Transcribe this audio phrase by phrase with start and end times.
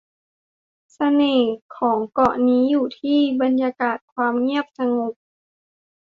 [0.93, 5.13] เสน่ห์ของเกาะนี้อยู่ที่บรรยากาศความเงียบสงบ